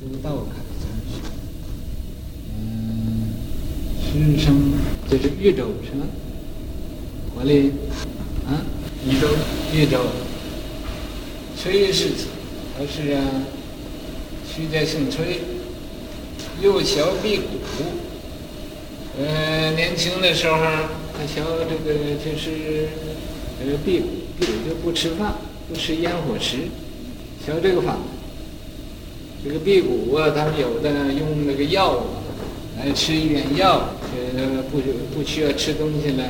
[0.00, 1.12] 都道开禅师。
[2.56, 3.34] 嗯，
[4.02, 4.72] 师生
[5.10, 6.06] 就是宇宙是吗？
[7.36, 7.52] 我的
[8.46, 8.62] 啊，
[9.06, 9.28] 宇宙
[9.72, 9.98] 宇宙，
[11.56, 12.26] 崔氏子，
[12.76, 13.22] 他是啊，
[14.46, 15.40] 徐家姓崔，
[16.62, 17.42] 幼小闭罟。
[19.18, 22.88] 呃，年轻的时候，他小这个就是
[23.60, 24.04] 呃闭罟，
[24.38, 25.34] 闭罟就不吃饭，
[25.68, 26.58] 不吃烟火食，
[27.44, 27.96] 学这个法。
[29.44, 32.02] 这个辟谷啊，他们有的用那个药啊，
[32.78, 34.80] 来吃一点药，呃，不
[35.14, 36.24] 不需要吃东西了，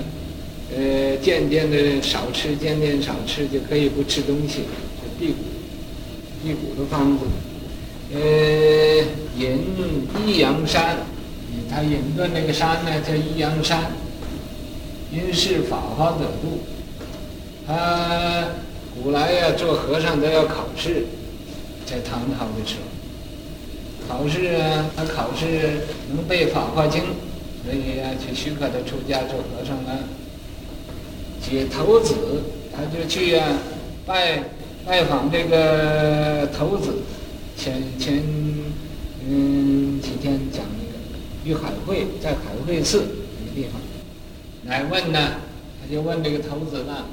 [0.77, 4.63] 呃，渐渐的少吃，渐渐少吃就可以不吃东西，
[5.21, 5.45] 辟谷，
[6.43, 7.25] 辟谷的方子。
[8.13, 8.19] 呃，
[9.39, 9.61] 隐
[10.27, 10.97] 宜阳山，
[11.71, 13.93] 他隐的那个山呢叫宜阳山，
[15.13, 16.59] 因是法华得度。
[17.65, 18.49] 他
[19.01, 21.07] 古来呀，做和尚都要考试，
[21.87, 22.94] 在唐朝的时候。
[24.07, 25.47] 考试啊，他考试
[26.09, 27.03] 能背《法华经》，
[27.65, 29.99] 所以啊，去许可他出家做和尚了。
[31.41, 32.15] 解头子，
[32.71, 33.49] 他就去啊，
[34.07, 34.43] 拜
[34.85, 36.93] 拜访这个头子。
[37.57, 38.23] 前前
[39.27, 40.99] 嗯几天讲那个
[41.45, 43.05] 于海会，在海会寺
[43.41, 43.81] 那个地方，
[44.67, 45.19] 来问呢，
[45.81, 47.07] 他就问这个头子呢，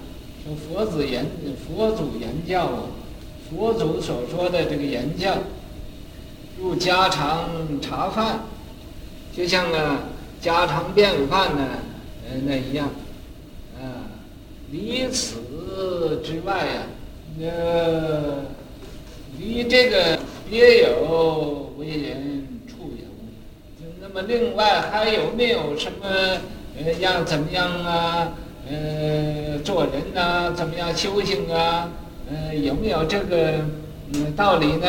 [0.43, 1.25] 说佛子言
[1.67, 2.83] 佛祖言教啊，
[3.49, 5.37] 佛祖所说的这个言教。
[6.61, 7.49] 不家常
[7.81, 8.39] 茶饭，
[9.35, 9.97] 就像啊
[10.39, 11.67] 家常便饭呢，
[12.29, 12.87] 呃那一样，
[13.75, 14.05] 啊，
[14.69, 16.83] 离此之外呀，
[17.41, 18.43] 呃，
[19.39, 23.83] 离这个别有为人处也无。
[23.99, 26.05] 那么另外还有没有什么
[26.77, 28.33] 呃要怎么样啊？
[28.69, 31.89] 呃，做人呐、怎么样修行啊？
[32.29, 33.53] 呃，有没有这个
[34.13, 34.87] 嗯道理呢？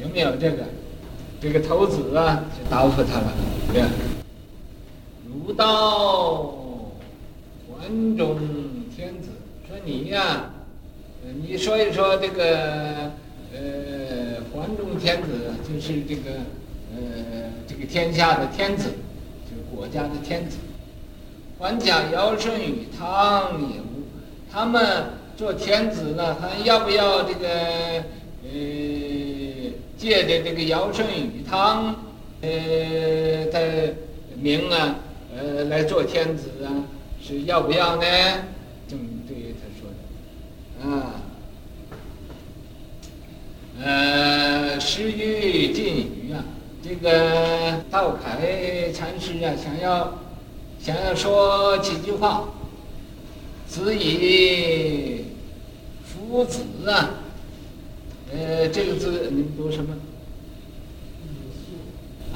[0.00, 0.64] 有没有这个？
[1.40, 3.32] 这个头子啊，就答复他了。
[3.72, 3.84] 对，
[5.24, 6.52] 汝道
[7.68, 8.36] 环中
[8.96, 9.28] 天子，
[9.68, 10.50] 说你呀、
[11.40, 13.12] 你说一说这个，
[13.54, 15.28] 呃，环中天子
[15.62, 16.32] 就是这个，
[16.92, 18.90] 呃，这个天下的天子，
[19.48, 20.56] 就是国家的天子。
[21.60, 24.02] 还假尧舜禹汤也无，
[24.52, 25.04] 他们
[25.36, 27.48] 做天子呢，还要不要这个，
[28.42, 28.97] 呃？
[29.98, 31.96] 借的这个尧舜禹汤，
[32.40, 32.48] 呃
[33.50, 33.94] 的
[34.40, 34.94] 名啊，
[35.36, 36.70] 呃来做天子啊，
[37.20, 38.04] 是要不要呢？
[38.86, 39.90] 这么对他说
[40.80, 41.20] 的，啊，
[43.82, 46.44] 呃，师欲尽语啊，
[46.80, 50.16] 这个道开禅师啊，想要
[50.80, 52.48] 想要说几句话，
[53.66, 55.24] 子以
[56.04, 57.24] 夫子啊。
[58.30, 59.96] 呃，这个字你们读什么？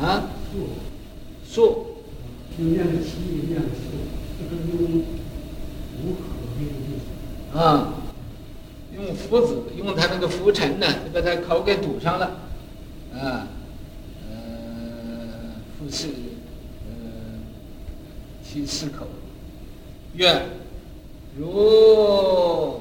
[0.01, 0.25] 啊？
[0.51, 0.69] 素。
[1.47, 1.87] 素。
[2.57, 3.83] 念的七，念的素，
[4.39, 5.01] 这个用
[6.03, 6.21] 无可
[6.59, 7.59] 那个意思。
[7.59, 7.93] 啊，
[8.95, 12.27] 用夫子，用他那个浮尘呢，就把他口给堵上了。
[13.15, 13.47] 啊，
[14.31, 16.09] 呃，夫是，
[16.89, 16.93] 呃，
[18.43, 19.07] 其四口。
[20.15, 20.43] 愿
[21.39, 22.81] 如。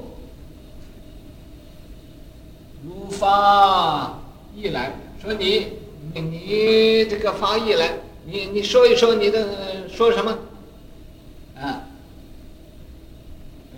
[2.84, 4.20] 如发
[4.56, 4.92] 意来
[5.34, 5.68] 你
[6.14, 10.38] 你这个发意来，你你说一说你的说什么？
[11.59, 11.84] 啊，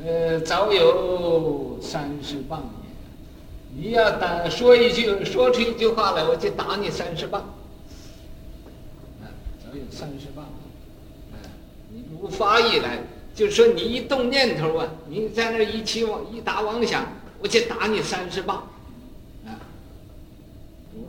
[0.06, 2.70] 呃，早有三十棒。
[3.76, 7.42] 你要打说一句说出一句话来，我就打你三十棒。
[9.22, 9.26] 啊，
[9.60, 10.46] 早有三十棒。
[10.46, 11.36] 啊，
[11.92, 13.00] 你如发意来，
[13.34, 17.06] 就说你一动念头啊，你在那一起妄一打妄想，
[17.42, 18.68] 我就打你三十棒。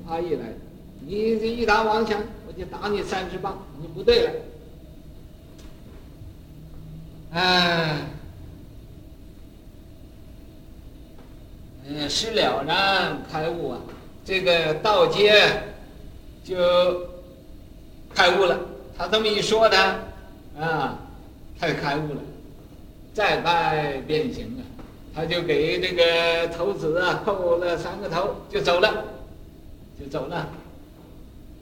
[0.04, 0.44] 如发意来，
[1.00, 4.31] 你这一打王强，我就打你三十棒，你不对了。
[7.32, 8.00] 哎，
[11.88, 13.81] 嗯，事了然开悟啊，
[14.25, 15.62] 这个道阶
[16.44, 16.55] 就
[18.14, 18.61] 开悟了。
[18.96, 19.99] 他这么一说他，
[20.61, 20.99] 啊，
[21.58, 22.20] 他就开悟了，
[23.12, 24.62] 再拜遍行啊，
[25.14, 29.05] 他就给这个头子啊叩了三个头，就走了。
[29.99, 30.49] 就走了，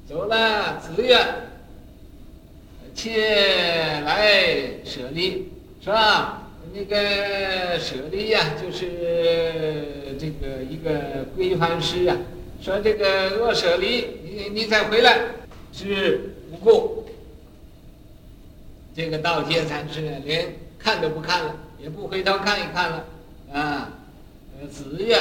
[0.08, 0.78] 走了。
[0.80, 1.18] 子曰
[2.94, 5.52] ：“切来舍利，
[5.82, 6.48] 是吧？
[6.74, 12.16] 那个舍利呀，就是这个一个归藩师啊。
[12.62, 15.20] 说这个若舍利，你你再回来
[15.72, 17.04] 是无故。
[18.94, 23.04] 这个道阶禅师连看都不看了，也不回头看一看了
[23.52, 23.92] 啊。
[24.70, 25.18] 子曰，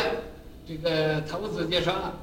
[0.68, 2.14] 这个头子就说了。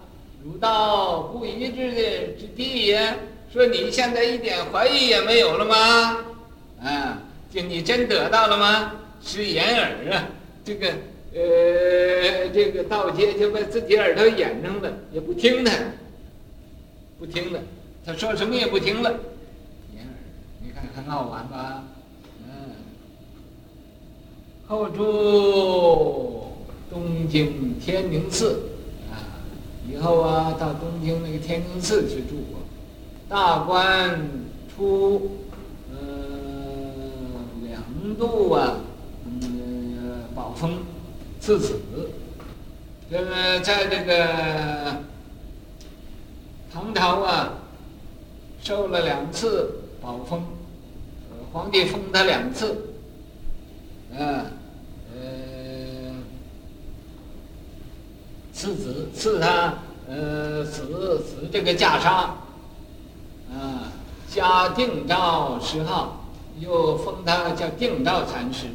[0.44, 3.14] 汝道不一致的之地也。
[3.52, 6.18] 说你现在一点怀疑也没有了吗？
[6.82, 8.92] 啊，就你真得到了吗？
[9.22, 10.28] 是掩耳啊，
[10.64, 10.86] 这个
[11.34, 15.72] 呃，这个道阶就把自己耳朵掩上了，也不听他，
[17.18, 17.60] 不听了，
[18.04, 19.10] 他说什么也不听了，
[19.94, 20.12] 掩耳，
[20.62, 21.82] 你看很好玩吧？
[22.46, 22.76] 嗯，
[24.68, 26.52] 后住
[26.90, 28.62] 东京天宁寺，
[29.90, 32.60] 以后啊到东京那个天宁寺去住过，
[33.28, 34.28] 大观
[34.74, 35.38] 出
[35.90, 35.98] 呃
[37.62, 37.82] 两
[38.16, 38.76] 度啊。
[39.24, 39.48] 嗯
[40.34, 40.78] 宝封
[41.40, 41.80] 赐子，
[43.10, 45.02] 这个在这个
[46.72, 47.54] 唐朝啊，
[48.62, 50.44] 受了两次宝封，
[51.52, 52.94] 皇帝封他两次，
[54.12, 54.46] 啊，
[55.12, 55.47] 呃，
[58.58, 59.72] 赐子赐他
[60.08, 62.08] 呃子子这个袈裟，
[63.52, 63.92] 啊，
[64.28, 66.24] 加定照十号，
[66.58, 68.66] 又封他叫定照禅师。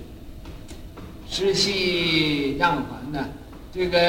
[1.30, 3.28] 师系让还呢，
[3.74, 4.00] 这个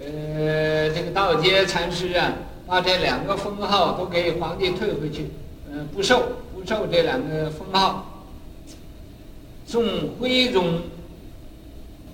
[0.00, 2.32] 呃，这个道阶禅师啊，
[2.66, 5.30] 把这两个封号都给皇帝退回去，
[5.70, 8.24] 嗯、呃，不受不受这两个封号。
[9.64, 9.84] 宋
[10.18, 10.80] 徽宗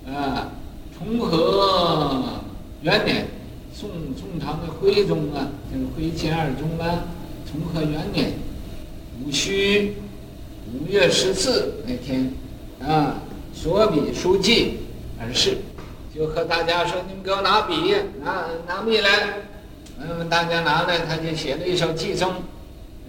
[0.06, 0.50] 啊，
[0.98, 2.39] 重和
[2.82, 3.26] 元年，
[3.74, 7.04] 宋宋朝的徽宗啊，这个徽钦二宗啊，
[7.50, 8.32] 崇和元年
[9.24, 9.92] 戊戌
[10.72, 12.32] 五月十四那天
[12.80, 13.16] 啊。
[13.52, 14.78] 所笔书记
[15.20, 15.58] 而逝，
[16.14, 17.94] 就和大家说：“你们给我拿笔，
[18.24, 19.10] 拿拿笔来。”
[20.00, 22.32] 嗯，大家拿来，他就写了一首寄生，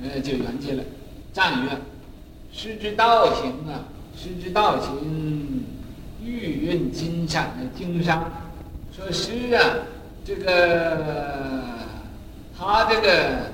[0.04, 0.84] 呃，就圆寂了。
[1.32, 1.70] 赞曰
[2.52, 3.88] ：“师之道行啊，
[4.18, 5.64] 师之道行，
[6.22, 8.30] 玉运金山经商。
[9.02, 9.78] 说师啊，
[10.24, 10.98] 这个
[12.58, 13.52] 他这个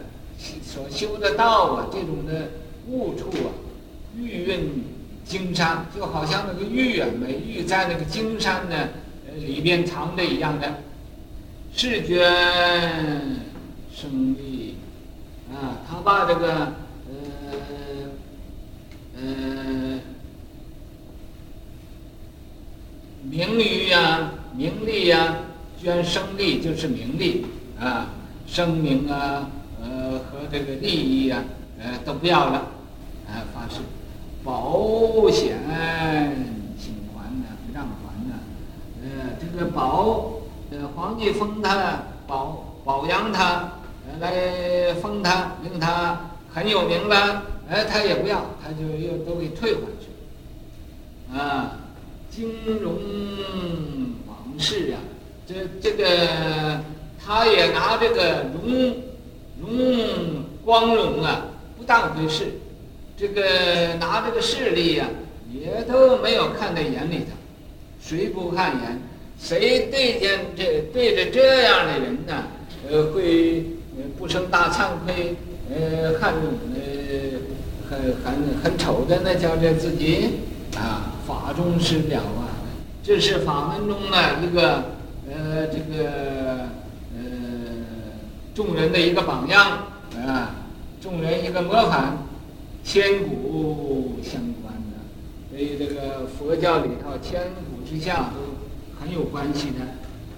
[0.61, 2.49] 所修的道啊，这种的
[2.87, 3.49] 悟处啊，
[4.17, 4.83] 玉蕴。”
[5.27, 8.91] 金山就好像那个玉啊，美玉在那个金山的
[9.35, 10.73] 里边藏着一样的，
[11.73, 12.25] 视觉
[13.93, 14.77] 胜利
[15.51, 16.71] 啊，他把这个
[17.09, 17.17] 呃
[19.17, 19.99] 呃
[23.23, 25.37] 名誉呀、名利呀，
[25.81, 27.45] 捐生利就是名利
[27.79, 28.09] 啊，
[28.45, 29.49] 声名啊，
[29.81, 31.43] 呃和这个利益啊，
[31.79, 32.57] 呃都不要了，
[33.27, 33.81] 啊发誓。
[34.43, 35.57] 保险
[36.79, 38.35] 请还呢，让还呢？
[39.03, 40.39] 呃，这个保，
[40.71, 43.73] 呃，皇帝封他保保养他，
[44.07, 47.43] 呃，来封他，令他很有名了。
[47.69, 51.37] 哎，他也不要，他就又都给退回去。
[51.37, 51.79] 啊，
[52.31, 52.49] 金
[52.81, 52.95] 融
[54.57, 54.99] 是啊，
[55.47, 56.81] 这这个
[57.23, 58.95] 他也拿这个荣
[59.59, 62.47] 荣光荣啊不当回事。
[63.17, 65.09] 这个拿这个势力呀、啊，
[65.51, 67.31] 也都没有看在眼里头，
[67.99, 69.01] 谁不看眼？
[69.39, 72.43] 谁对见这对着这样的人呢？
[72.89, 73.65] 呃，会
[74.17, 75.35] 不生大惭愧？
[75.69, 76.33] 呃，很
[76.75, 76.79] 呃
[77.89, 78.33] 很很
[78.63, 80.29] 很丑的那叫这自己
[80.75, 82.46] 啊，法中师表啊，
[83.07, 84.83] 这是法门中的一个
[85.29, 86.67] 呃这个
[87.15, 87.21] 呃
[88.53, 89.87] 众人的一个榜样
[90.17, 90.55] 啊，
[91.01, 92.17] 众人一个模范。
[92.83, 94.95] 千古相关的，
[95.49, 98.39] 所以这个佛教里头千古之下都
[98.97, 99.79] 很有关系的。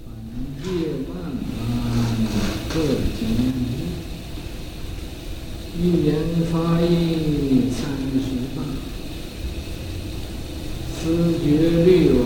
[0.04, 0.12] 万
[0.60, 0.68] 劫
[1.08, 1.14] 万
[1.46, 1.54] 般
[2.68, 2.80] 各
[3.16, 3.22] 经
[5.78, 6.16] 一言
[6.50, 7.86] 法义三
[8.20, 8.58] 十八，
[11.02, 11.04] 思
[11.42, 11.46] 觉
[11.84, 12.22] 虑往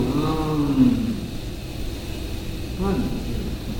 [2.81, 2.99] 万劫
[3.65, 3.71] 空，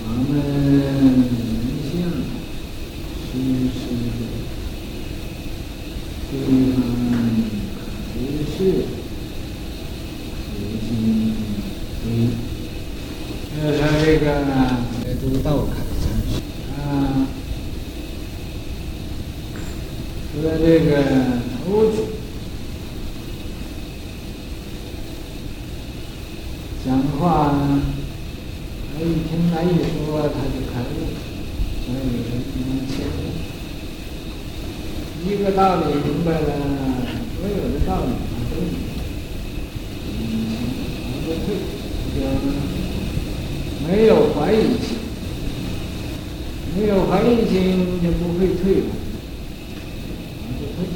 [0.00, 0.30] 我们
[3.24, 3.30] 是
[3.68, 3.80] 是
[4.18, 4.20] 的，
[6.30, 6.32] 对
[6.74, 6.76] 方
[8.14, 8.58] 不是，
[10.58, 10.88] 不信
[12.02, 12.06] 对，
[13.54, 14.24] 呃，他这个
[15.28, 15.92] 呢，都是道开的，
[16.82, 17.26] 啊，
[20.32, 20.90] 说这个
[21.64, 21.94] 投资。
[26.84, 27.52] 讲话，
[28.94, 30.96] 他一听他一说，他就开悟，
[31.84, 31.96] 所以
[32.52, 33.20] 不能迁就。
[35.28, 36.48] 一个道理明白了，
[37.36, 38.98] 所有的道理他都明白。
[40.06, 40.22] 嗯，
[41.26, 41.46] 不退，
[42.14, 42.16] 就
[43.86, 44.88] 没有怀疑心，
[46.80, 48.86] 没有怀疑心就不会退了，
[50.58, 50.86] 不退。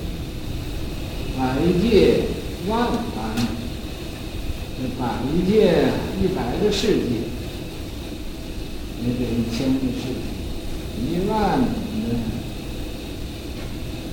[1.37, 1.41] 百
[1.83, 2.21] 界
[2.69, 2.87] 万
[3.17, 3.35] 般，
[4.79, 5.03] 这百
[5.45, 5.51] 界
[6.23, 7.27] 一百个世界，
[9.01, 10.31] 那个一千个世界，
[11.03, 11.65] 一万的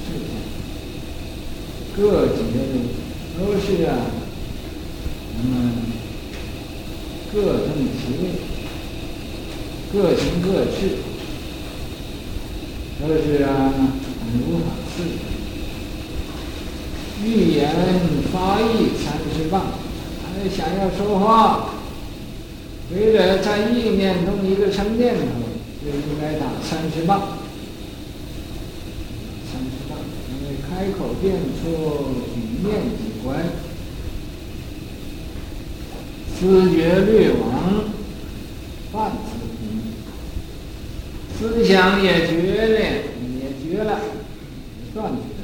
[0.08, 0.28] 世界，
[1.96, 2.58] 各级的
[3.38, 4.10] 都是啊，
[5.38, 5.54] 那么
[7.32, 8.26] 各正其位，
[9.94, 11.09] 各行各事。
[13.02, 13.74] 都是啊，
[14.34, 15.04] 如法事，
[17.24, 17.74] 语言
[18.32, 19.68] 发意三十棒，
[20.22, 21.70] 还想要说话，
[22.94, 25.22] 为了在意念中一个生念头，
[25.82, 27.38] 就应该打三十棒。
[29.50, 29.98] 三十棒，
[30.30, 31.72] 因为开口便出
[32.36, 32.38] 语
[32.68, 33.46] 念即观，
[36.38, 37.86] 思觉略亡，
[38.92, 39.29] 半。
[41.40, 42.34] 思想也绝
[42.68, 45.42] 了，也绝了，也断绝了。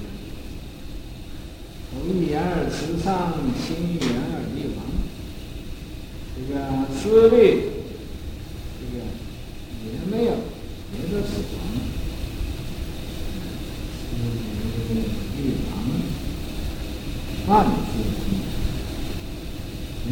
[1.90, 4.84] 口语言而辞丧，心语言而力亡。
[6.36, 6.54] 这个
[6.94, 7.00] 思
[7.30, 7.40] 虑，
[8.76, 8.94] 这个
[9.86, 10.32] 也没有，
[10.92, 11.64] 也就死亡。
[14.12, 14.96] 思虑
[15.38, 15.74] 力亡，
[17.48, 17.72] 半字。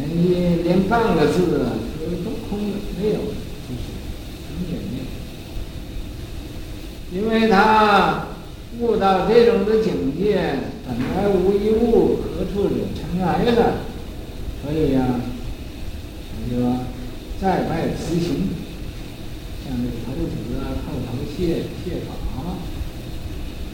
[0.08, 1.36] 家连半个字
[2.00, 3.20] 都都空了，没有，就
[3.76, 3.84] 是
[4.40, 5.04] 什么也没有。
[7.12, 8.26] 因为他
[8.80, 10.40] 悟到这种的境界，
[10.88, 13.84] 本来无一物，何处惹尘埃了？
[14.62, 15.20] 所以呀、啊，
[16.32, 16.56] 他就
[17.38, 18.48] 再拜辞行，
[19.62, 22.16] 像那个头子啊，叩头谢谢法，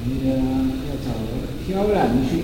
[0.02, 1.06] 人家要走
[1.64, 2.42] 飘然去。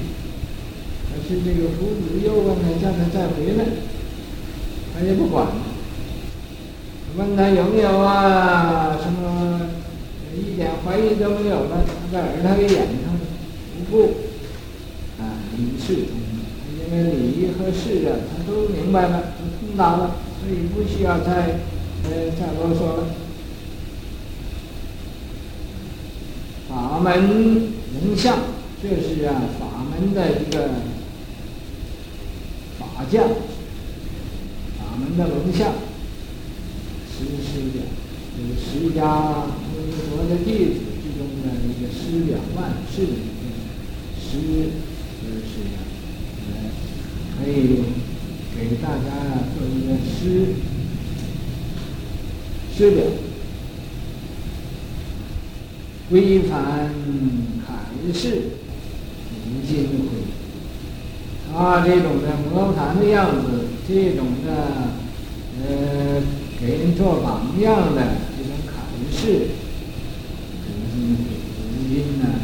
[1.08, 3.64] 可是这个夫子又问他，叫他再回来，
[4.94, 5.48] 他也不管。
[7.16, 8.96] 问他有没有啊？
[9.02, 9.70] 什么？
[10.36, 13.18] 一点怀疑都没有了，他把耳朵给掩上，
[13.90, 14.02] 不
[15.20, 16.12] 啊，理事通，
[16.78, 21.58] 因为理和事啊，他都明白了，都通达了，所以不需要再
[22.04, 23.08] 呃再啰嗦了。
[26.68, 28.38] 法门蒙相，
[28.82, 30.68] 这是啊法门的一个
[32.78, 33.28] 法将，
[34.78, 35.72] 法门的蒙相，
[37.10, 37.84] 实施的
[38.36, 39.00] 这个释迦。
[40.18, 40.80] 我的弟子
[41.46, 43.44] 一个师表万是的一个
[44.20, 44.70] 师，
[45.22, 45.76] 就是呀，
[46.48, 46.50] 呃，
[47.38, 47.52] 可以
[48.54, 49.06] 给大家
[49.54, 50.54] 做一个师
[52.76, 53.04] 师表，
[56.10, 56.90] 规范
[57.66, 57.66] 楷
[58.12, 58.24] 式，
[59.46, 60.08] 无尽会。
[61.52, 63.44] 他这种的模范的样子，
[63.88, 64.48] 这种的
[65.62, 66.22] 呃，
[66.60, 68.00] 给人做榜样的
[68.36, 68.72] 这种楷
[69.10, 69.48] 式。
[70.98, 71.35] 因呢，就是
[71.96, 72.35] 的，